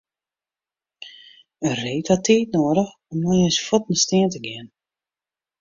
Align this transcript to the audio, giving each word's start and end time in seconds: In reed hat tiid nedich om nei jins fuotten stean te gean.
In 1.67 1.73
reed 1.83 2.07
hat 2.11 2.23
tiid 2.25 2.49
nedich 2.57 2.91
om 3.11 3.17
nei 3.25 3.37
jins 3.41 3.59
fuotten 3.67 3.97
stean 4.03 4.29
te 4.33 4.39
gean. 4.45 4.67